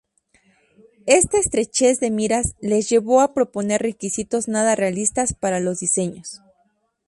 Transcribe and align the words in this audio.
Esta 1.05 1.37
estrechez 1.37 1.99
de 1.99 2.09
miras 2.09 2.55
les 2.59 2.89
llevó 2.89 3.21
a 3.21 3.35
proponer 3.35 3.83
requisitos 3.83 4.47
nada 4.47 4.75
realistas 4.75 5.33
para 5.39 5.59
los 5.59 5.79
diseños. 5.79 6.41